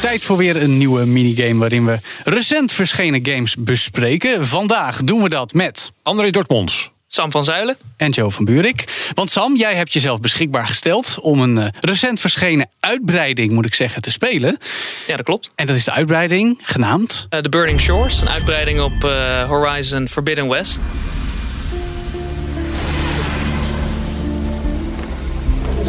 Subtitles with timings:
[0.00, 4.46] Tijd voor weer een nieuwe minigame waarin we recent verschenen games bespreken.
[4.46, 6.90] Vandaag doen we dat met André Dortmonds.
[7.06, 7.76] Sam van Zuilen.
[7.96, 9.10] en Joe van Buurik.
[9.14, 13.74] Want Sam, jij hebt jezelf beschikbaar gesteld om een eh, recent verschenen uitbreiding, moet ik
[13.74, 14.58] zeggen, te spelen.
[15.06, 15.52] Ja, dat klopt.
[15.54, 17.26] En dat is de uitbreiding genaamd.
[17.28, 20.78] Eh, The Burning Shores, een uitbreiding op eh, Horizon Forbidden West.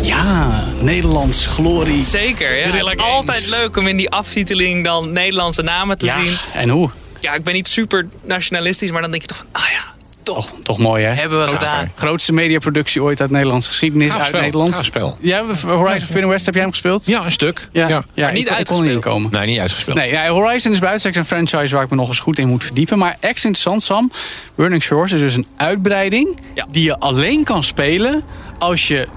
[0.10, 2.04] Ja, Nederlands glorie.
[2.04, 2.66] Zeker, ja.
[2.66, 6.38] Het is altijd leuk om in die aftiteling dan Nederlandse namen te Ja, zien.
[6.54, 6.90] en hoe?
[7.20, 10.36] Ja, ik ben niet super nationalistisch, maar dan denk je toch van, ah ja, toch.
[10.46, 11.14] Toch, toch mooi, hè?
[11.14, 11.92] Hebben we Grootste- gedaan.
[11.96, 14.76] Grootste mediaproductie ooit uit Nederlandse geschiedenis, Gaaf uit spel, Nederland.
[14.76, 15.18] gaaf spel.
[15.22, 17.06] Ja, Horizon Forbidden West, heb jij hem gespeeld?
[17.06, 17.68] Ja, een stuk.
[17.72, 18.04] Ja, ja.
[18.14, 18.30] ja.
[18.32, 19.04] niet ik, ik kon niet uitgespeeld.
[19.04, 19.32] komen.
[19.32, 19.98] Nee, niet uitgespeeld.
[19.98, 22.64] Nee, ja, Horizon is buiten een franchise waar ik me nog eens goed in moet
[22.64, 22.98] verdiepen.
[22.98, 24.12] Maar echt interessant, Sam.
[24.56, 26.66] Burning Shores is dus een uitbreiding Ja.
[26.72, 28.24] die je alleen kan spelen
[28.60, 29.08] als je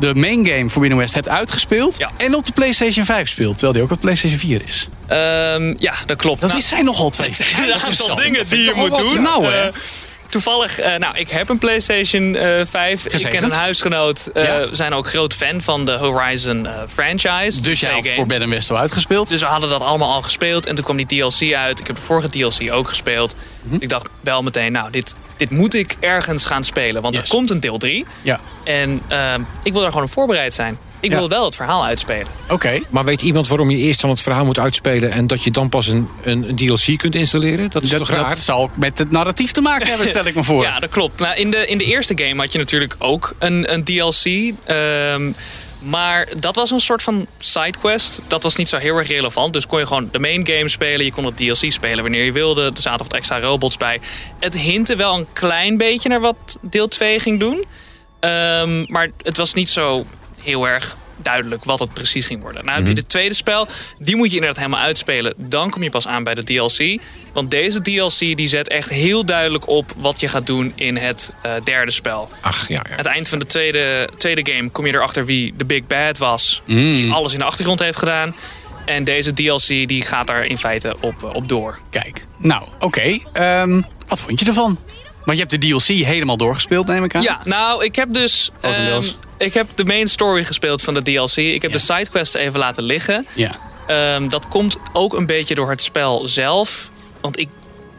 [0.00, 2.10] de main game Forbidden West hebt uitgespeeld Ja.
[2.16, 4.88] en op de PlayStation 5 speelt, terwijl die ook op PlayStation 4 is.
[5.06, 6.40] Ehm, ja, dat klopt.
[6.40, 7.28] Dat Nou, is zijn nogal twee.
[7.66, 9.22] een aantal dingen die je moet doen.
[9.22, 9.68] nauw, hè?
[10.28, 13.04] Eh, toevallig, eh, nou, ik heb een PlayStation eh 5.
[13.06, 13.34] Ik Gezegend.
[13.34, 14.26] ken een huisgenoot.
[14.34, 14.68] eh, Ja.
[14.68, 17.60] We zijn ook groot fan van de Horizon eh, franchise.
[17.60, 18.18] Dus jij had games.
[18.18, 19.28] Forbidden West al uitgespeeld.
[19.28, 20.66] Dus we hadden dat allemaal al gespeeld.
[20.66, 21.80] En toen kwam die DLC uit.
[21.80, 23.34] Ik heb de vorige DLC ook gespeeld.
[23.62, 23.76] Mhm.
[23.80, 27.02] Ik dacht wel meteen, nou, dit, dit moet ik ergens gaan spelen.
[27.02, 27.22] Want Yes.
[27.24, 28.06] er komt een deel 3.
[28.22, 30.78] Ja, En ehm, ik wil daar gewoon op voorbereid zijn.
[31.00, 31.16] Ik Ja.
[31.18, 32.26] wil wel het verhaal uitspelen.
[32.48, 32.78] oké.
[32.90, 35.10] Maar weet iemand waarom je eerst dan het verhaal moet uitspelen...
[35.10, 37.70] en dat je dan pas een, een, DLC kunt installeren?
[37.70, 38.28] Dat is Dat, toch raar?
[38.28, 40.62] dat zal ook met het narratief te maken hebben, stel ik me voor.
[40.68, 41.20] Ja, dat klopt.
[41.20, 44.52] Nou, in, de, in de eerste game had je natuurlijk ook een, een DLC.
[44.64, 45.32] ehm,
[45.78, 48.20] maar dat was een soort van sidequest.
[48.26, 49.52] Dat was niet zo heel erg relevant.
[49.52, 51.04] Dus kon je gewoon de main game spelen.
[51.04, 52.62] Je kon het DLC spelen wanneer je wilde.
[52.64, 54.00] Er zaten wat extra robots bij.
[54.38, 57.64] Het hintte wel een klein beetje naar wat deel 2 ging doen.
[58.20, 60.06] Ehm, maar het was niet zo
[60.42, 62.64] heel erg duidelijk wat het precies ging worden.
[62.64, 63.68] Nou, heb je de tweede spel,
[63.98, 65.34] die moet je inderdaad helemaal uitspelen.
[65.36, 67.00] Dan kom je pas aan bij de DLC.
[67.32, 71.32] Want deze DLC die zet echt heel duidelijk op wat je gaat doen in het
[71.42, 72.28] eh, derde spel.
[72.40, 72.90] Ach, ja, ja.
[72.90, 76.18] Aan het eind van de tweede, tweede game kom je erachter wie de Big Bad
[76.18, 76.62] was.
[76.66, 78.34] Die alles in de achtergrond heeft gedaan.
[78.84, 81.78] En deze DLC die gaat daar in feite op, eh, op door.
[81.90, 83.18] Kijk, nou, oké.
[83.32, 84.78] Ehm, wat vond je ervan?
[85.28, 87.22] Want je hebt de DLC helemaal doorgespeeld, neem ik aan.
[87.22, 88.50] Ja, nou, ik heb dus...
[88.60, 89.02] Ehm,
[89.38, 91.36] ik heb de main story gespeeld van de DLC.
[91.36, 91.76] Ik heb Ja.
[91.76, 93.26] de sidequests even laten liggen.
[93.34, 93.56] Ja.
[93.86, 96.90] Ehm, dat komt ook een beetje door het spel zelf.
[97.20, 97.48] Want ik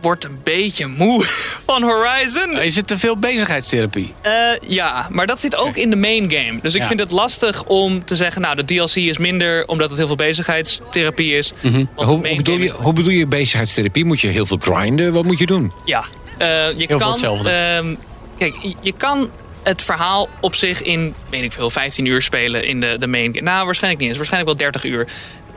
[0.02, 1.24] word een beetje moe
[1.68, 2.62] van Horizon.
[2.62, 4.14] Is het te veel bezigheidstherapie?
[4.22, 4.32] Eh,
[4.68, 6.60] ja, maar dat zit ook in de main game.
[6.62, 6.88] Dus ik Ja.
[6.88, 8.42] vind het lastig om te zeggen...
[8.42, 11.54] nou, de DLC is minder omdat het heel veel bezigheidstherapie is.
[11.62, 11.86] Mhm.
[11.96, 14.06] Hoe, bedoel je, is- hoe bedoel je bezigheidstherapie?
[14.06, 15.14] Moet je heel veel grinden?
[15.14, 15.72] Wat moet je doen?
[15.86, 16.04] Ja,
[16.38, 17.10] Eh, je veel kan...
[17.10, 17.50] hetzelfde.
[17.50, 17.96] ehm,
[18.38, 19.30] kijk, je- kan
[19.64, 23.34] het verhaal op zich in, weet ik veel, 15 uur spelen in de, de main
[23.34, 23.42] game.
[23.42, 24.18] Nou, waarschijnlijk niet eens.
[24.18, 25.08] Waarschijnlijk wel 30 uur.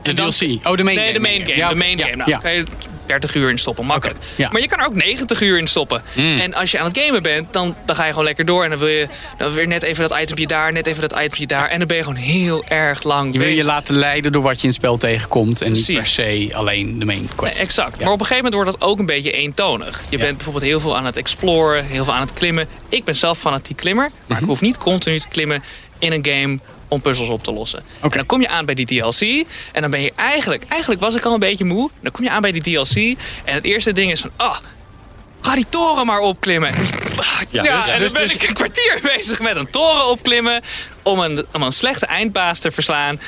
[0.01, 0.67] De dan- DLC.
[0.67, 1.13] Oh, de main nee, game.
[1.13, 1.55] de main game.
[1.55, 2.15] Ja, de main ja, game.
[2.15, 2.37] Nou, ja.
[2.37, 2.63] kan je
[3.05, 4.19] 30 uur in stoppen, makkelijk.
[4.35, 4.49] Ja.
[4.51, 6.01] Maar je kan er ook 90 uur in stoppen.
[6.15, 8.63] En als je aan het gamen bent, dan, dan ga je gewoon lekker door.
[8.63, 11.47] En dan wil je dan weer net even dat itempje daar, net even dat itempje
[11.47, 11.67] daar.
[11.69, 14.55] En dan ben je gewoon heel erg lang Je wil je laten leiden door wat
[14.55, 15.61] je in het spel tegenkomt.
[15.61, 17.53] En niet per se alleen de main quest.
[17.53, 17.97] Nee, exact.
[17.97, 18.03] Ja.
[18.03, 20.03] Maar op een gegeven moment wordt dat ook een beetje eentonig.
[20.09, 20.23] Je Ja.
[20.23, 22.67] bent bijvoorbeeld heel veel aan het exploren, heel veel aan het klimmen.
[22.89, 24.41] Ik ben zelf fanatiek klimmer, maar Mhm.
[24.43, 25.63] ik hoef niet continu te klimmen
[25.99, 26.59] in een game
[26.93, 27.83] om puzzels op te lossen.
[28.01, 31.15] En dan kom je aan bij die DLC en dan ben je eigenlijk, eigenlijk was
[31.15, 31.89] ik al een beetje moe.
[32.01, 32.95] Dan kom je aan bij die DLC
[33.45, 34.57] en het eerste ding is van, ah,
[35.41, 36.71] ga die toren maar opklimmen.
[37.49, 40.61] Ja, dus- en dus- dan ben dus- ik een kwartier bezig met een toren opklimmen
[41.03, 43.19] om een, om een slechte eindbaas te verslaan.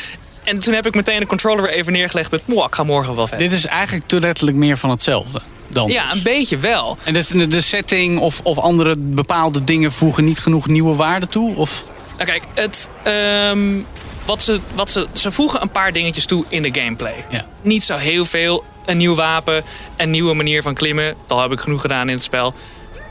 [0.44, 3.16] En toen heb ik meteen de controller weer even neergelegd met, "Mwah, ik ga morgen
[3.16, 3.48] wel verder.
[3.50, 5.42] Dit is eigenlijk te letterlijk meer van hetzelfde.
[5.68, 6.14] Dan Ja, dus.
[6.18, 6.98] een beetje wel.
[7.04, 11.28] En dus de, de setting of, of andere bepaalde dingen voegen niet genoeg nieuwe waarde
[11.28, 11.56] toe?
[11.56, 11.84] Of?
[12.18, 13.80] Nou kijk, het, ehm,
[14.26, 17.26] wat ze, wat ze, ze voegen een paar dingetjes toe in de gameplay.
[17.30, 17.46] Ja.
[17.62, 18.64] Niet zo heel veel.
[18.86, 19.64] Een nieuw wapen,
[19.98, 21.16] een nieuwe manier van klimmen.
[21.28, 22.54] Dat heb ik genoeg gedaan in het spel.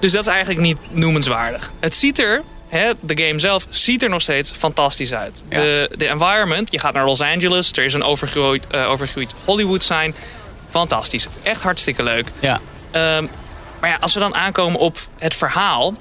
[0.00, 1.72] Dus dat is eigenlijk niet noemenswaardig.
[1.80, 5.42] Het ziet er, hè, de game zelf, ziet er nog steeds fantastisch uit.
[5.48, 5.60] Ja.
[5.60, 7.72] De, de environment, je gaat naar Los Angeles.
[7.72, 10.14] Er is een overgroeid, eh, overgroeid Hollywood sign.
[10.70, 11.28] Fantastisch.
[11.42, 12.28] Echt hartstikke leuk.
[12.40, 12.60] Ja.
[12.90, 13.26] Ehm,
[13.80, 15.94] maar ja, als we dan aankomen op het verhaal.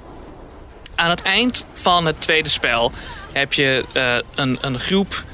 [0.94, 2.92] Aan het eind van het tweede spel
[3.32, 5.24] heb je eh, een, een groep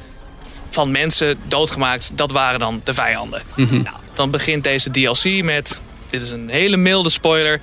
[0.70, 2.10] van mensen doodgemaakt.
[2.14, 3.42] Dat waren dan de vijanden.
[3.56, 5.80] Nou, dan begint deze DLC met
[6.10, 7.60] dit is een hele milde spoiler.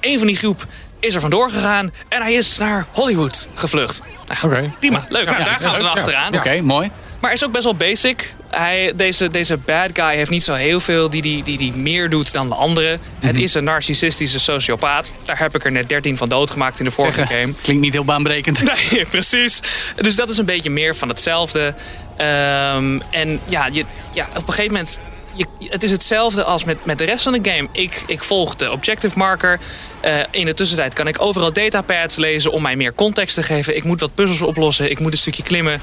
[0.00, 0.64] Een van die groep
[1.00, 4.02] is er vandoor gegaan en hij is naar Hollywood gevlucht.
[4.26, 4.72] Nou, Oké.
[4.78, 5.26] Prima, leuk.
[5.26, 6.34] Nou, Ja, daar gaan we dan achteraan.
[6.34, 6.90] Oké, mooi.
[7.20, 8.34] Maar is ook best wel basic.
[8.50, 12.10] Hij, deze, deze bad guy heeft niet zo heel veel die, die, die, die meer
[12.10, 13.00] doet dan de anderen.
[13.18, 13.42] Het Mhm.
[13.42, 15.12] is een narcissistische sociopaat.
[15.24, 17.52] Daar heb ik er net 13 van doodgemaakt in de vorige game.
[17.62, 18.62] Klinkt niet heel baanbrekend.
[18.92, 19.60] Nee, precies.
[19.96, 21.74] Dus dat is een beetje meer van hetzelfde.
[22.16, 25.00] Ehm, en ja, je, ja, op een gegeven moment...
[25.34, 27.68] Je, het is hetzelfde als met, met de rest van de game.
[27.72, 29.58] Ik, ik volg de objective marker.
[30.00, 33.76] Eh, in de tussentijd kan ik overal datapads lezen om mij meer context te geven.
[33.76, 34.90] Ik moet wat puzzels oplossen.
[34.90, 35.80] Ik moet een stukje klimmen.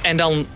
[0.00, 0.46] En dan,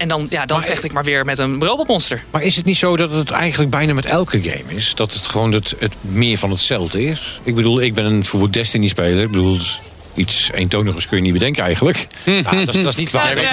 [0.00, 2.24] en dan, ja, dan Maar- vecht ik maar weer met een robotmonster.
[2.30, 4.94] Maar is het niet zo dat het eigenlijk bijna met elke game is?
[4.94, 7.40] Dat het gewoon het, het meer van hetzelfde is?
[7.42, 9.22] Ik bedoel, ik ben een Destiny-speler.
[9.22, 9.58] Ik bedoel,
[10.14, 12.06] iets eentonigers kun je niet bedenken eigenlijk.
[12.24, 13.34] Nou, dat, is, dat is niet waar.
[13.34, 13.44] Nee,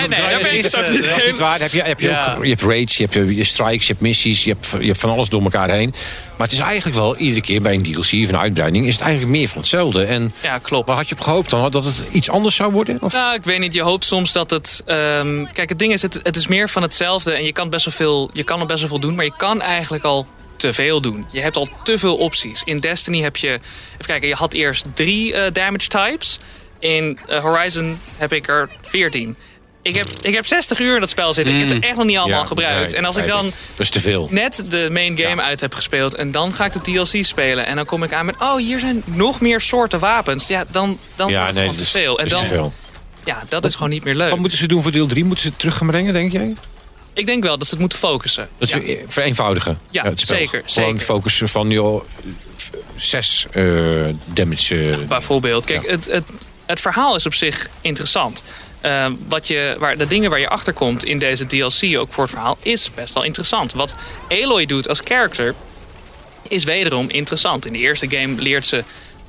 [0.42, 1.60] nee, Dat is niet waar.
[1.60, 2.34] Heb je, heb je, Ja.
[2.38, 4.88] ook, je hebt raids, je hebt, je hebt strikes, je hebt missies, je hebt, je
[4.88, 5.94] hebt van alles door elkaar heen.
[6.38, 8.86] Maar het is eigenlijk wel, iedere keer bij een DLC of een uitbreiding...
[8.88, 10.04] is het eigenlijk meer van hetzelfde.
[10.04, 10.88] En Ja, klopt.
[10.88, 11.72] waar had je op gehoopt dan?
[11.72, 12.98] Dat het iets anders zou worden?
[13.02, 13.14] Of?
[13.14, 13.74] Nou, ik weet niet.
[13.74, 14.84] Je hoopt soms dat het.
[14.86, 17.32] ehm, kijk, het ding is, het, het is meer van hetzelfde.
[17.32, 18.30] En je kan best wel veel.
[18.34, 20.28] Je kan er best wel veel doen, maar je kan eigenlijk al
[20.58, 21.26] te veel doen.
[21.32, 22.62] Je hebt al te veel opties.
[22.66, 23.48] In Destiny heb je.
[23.94, 26.40] Even kijken, je had eerst drie eh, damage types.
[26.80, 29.38] In eh, Horizon heb ik er 14.
[29.82, 31.54] Ik heb, ik heb 60 uur in dat spel zitten.
[31.54, 32.92] Ik heb het echt nog niet allemaal Ja, gebruikt.
[32.92, 34.28] nee, en als ik dan Dat is te veel.
[34.32, 37.76] net de main game uit heb gespeeld en dan ga ik de DLC spelen en
[37.76, 41.30] dan kom ik aan met oh hier zijn nog meer soorten wapens ja dan dan
[41.30, 42.74] Ja, wordt het nee, gewoon dat te is, veel en dan te veel.
[43.26, 45.24] ja dat is gewoon niet meer leuk Wat moeten ze doen voor deel 3?
[45.24, 46.54] Moeten ze het terug gaan brengen, denk jij?
[47.18, 48.80] Ik denk wel dat ze het moeten focussen Dat ja.
[48.82, 49.80] ze vereenvoudigen.
[49.90, 50.38] Ja, het spel.
[50.38, 51.06] zeker, Gewoon zeker.
[51.06, 52.04] focussen van joh,
[52.96, 53.64] zes eh,
[54.26, 54.92] damage.
[54.92, 56.24] eh, bijvoorbeeld kijk het, het,
[56.66, 58.44] het verhaal is op zich interessant
[58.82, 62.24] Eh, wat je, waar, de dingen waar je achter komt in deze DLC ook voor
[62.24, 63.74] het verhaal is best wel interessant.
[63.74, 63.96] Wat
[64.30, 65.56] Aloy doet als character
[66.48, 67.66] is wederom interessant.
[67.66, 68.84] In de eerste game leert ze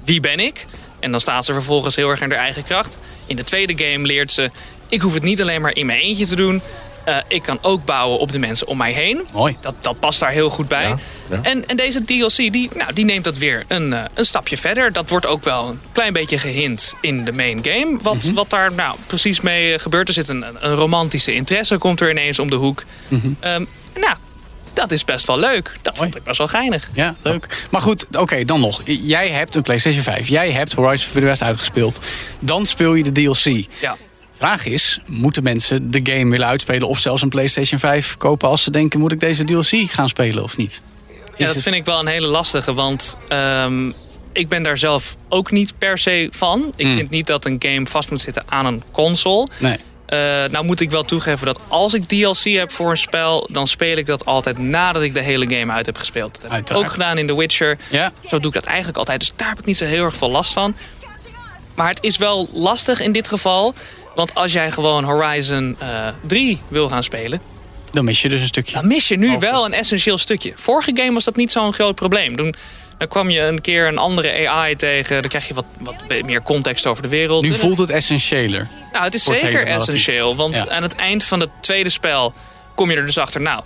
[0.05, 0.67] wie ben ik?
[1.01, 2.99] En dan staat ze vervolgens heel erg in haar eigen kracht.
[3.27, 4.51] In de tweede game leert ze
[4.89, 6.63] ik hoef het niet alleen maar in mijn eentje te doen.
[7.09, 9.27] Eh, ik kan ook bouwen op de mensen om mij heen.
[9.33, 9.57] Mooi.
[9.61, 10.89] Dat, dat past daar heel goed bij.
[10.89, 10.97] Ja,
[11.31, 11.39] ja.
[11.43, 14.93] En, en deze DLC die, nou, die neemt dat weer een, eh, een stapje verder.
[14.93, 17.99] Dat wordt ook wel een klein beetje gehint in de main game.
[18.03, 18.35] Wat, Mhm.
[18.35, 20.09] wat daar nou, precies mee eh, gebeurt.
[20.09, 22.83] Er zit een, een romantische interesse, komt er ineens om de hoek.
[23.09, 23.29] Mhm.
[23.41, 23.65] Ehm,
[23.95, 24.15] nou,
[24.73, 25.73] dat is best wel leuk.
[25.83, 26.91] Dat vond ik best wel geinig.
[26.93, 27.67] Ja, leuk.
[27.71, 28.83] Maar goed, oké, dan nog.
[28.85, 30.29] Jij hebt een PlayStation 5.
[30.29, 32.01] Jij hebt Horizon Forbidden West uitgespeeld.
[32.39, 33.67] Dan speel je de DLC.
[33.81, 33.97] Ja.
[34.39, 36.89] Vraag is, moeten mensen de game willen uitspelen...
[36.89, 39.01] of zelfs een PlayStation 5 kopen als ze denken...
[39.01, 40.83] moet ik deze DLC gaan spelen of niet?
[41.37, 43.89] Ja, dat vind ik wel een hele lastige, want ehm,
[44.33, 46.73] ik ben daar zelf ook niet per se van.
[46.77, 46.95] Ik Hmm.
[46.97, 49.47] vind niet dat een game vast moet zitten aan een console.
[49.59, 49.77] Nee.
[50.07, 50.19] Eh,
[50.51, 53.49] nou moet ik wel toegeven dat als ik DLC heb voor een spel...
[53.53, 56.39] dan speel ik dat altijd nadat ik de hele game uit heb gespeeld.
[56.43, 57.79] Dat heb ik ook gedaan in The Witcher.
[57.91, 59.21] Ja, Zo doe ik dat eigenlijk altijd.
[59.21, 60.75] Dus daar heb ik niet zo heel erg veel last van.
[61.79, 63.75] Maar het is wel lastig in dit geval.
[64.15, 67.41] Want als jij gewoon Horizon eh 3 wil gaan spelen...
[67.91, 68.75] dan mis je dus een stukje.
[68.75, 69.41] dan mis je nu Over.
[69.41, 70.53] wel een essentieel stukje.
[70.57, 72.37] Vorige game was dat niet zo'n groot probleem.
[72.37, 72.55] Toen,
[72.99, 75.21] dan kwam je een keer een andere AI tegen.
[75.21, 75.95] Dan krijg je wat, wat
[76.25, 77.43] meer context over de wereld.
[77.43, 78.69] Nu voelt het essentiëler.
[78.93, 80.37] nou, het is zeker essentieel.
[80.37, 80.69] Want Ja.
[80.69, 82.33] aan het eind van het tweede spel
[82.75, 83.41] kom je er dus achter.
[83.41, 83.63] Nou,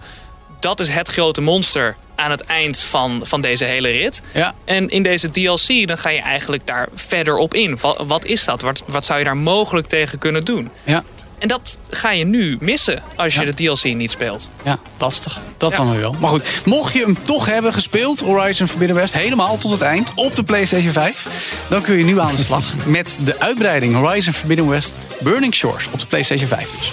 [0.63, 4.23] dat is het grote monster aan het eind van, van deze hele rit.
[4.35, 7.79] Ja, En in deze DLC dan ga je eigenlijk daar verder op in.
[7.81, 8.63] Wat, wat is dat?
[8.63, 10.71] Wat, wat zou je daar mogelijk tegen kunnen doen?
[10.85, 11.03] ja,
[11.39, 13.47] En dat ga je nu missen als je Ja.
[13.53, 14.49] de DLC niet speelt.
[14.65, 15.41] ja, lastig.
[15.57, 15.77] Dat Ja.
[15.77, 16.15] dan weer wel.
[16.21, 18.21] Maar goed, mocht je hem toch hebben gespeeld...
[18.21, 20.13] Horizon Forbidden West, helemaal tot het eind...
[20.15, 21.27] op de PlayStation 5...
[21.69, 24.99] dan kun je nu aan de slag met de uitbreiding Horizon Forbidden West...
[25.21, 26.93] Burning Shores op de PlayStation 5 dus.